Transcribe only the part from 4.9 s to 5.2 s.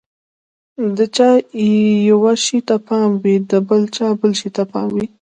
وي.